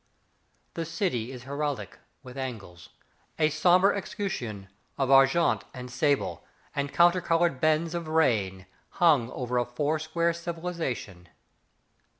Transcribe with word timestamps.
The 0.73 0.83
city 0.83 1.31
is 1.31 1.43
heraldic 1.43 1.99
with 2.23 2.35
angles, 2.35 2.89
A 3.37 3.51
sombre 3.51 3.95
escutcheon 3.95 4.67
of 4.97 5.11
argent 5.11 5.63
and 5.75 5.91
sable 5.91 6.43
And 6.75 6.91
countercoloured 6.91 7.61
bends 7.61 7.93
of 7.93 8.07
rain 8.07 8.65
Hung 8.93 9.29
over 9.29 9.59
a 9.59 9.65
four 9.65 9.99
square 9.99 10.33
civilization. 10.33 11.29